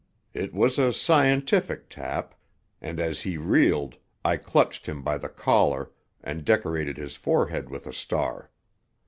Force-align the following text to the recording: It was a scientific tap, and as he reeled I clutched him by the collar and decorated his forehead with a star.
It 0.33 0.51
was 0.51 0.79
a 0.79 0.91
scientific 0.91 1.87
tap, 1.87 2.33
and 2.81 2.99
as 2.99 3.21
he 3.21 3.37
reeled 3.37 3.97
I 4.25 4.35
clutched 4.37 4.87
him 4.87 5.03
by 5.03 5.19
the 5.19 5.29
collar 5.29 5.91
and 6.23 6.43
decorated 6.43 6.97
his 6.97 7.15
forehead 7.15 7.69
with 7.69 7.85
a 7.85 7.93
star. 7.93 8.49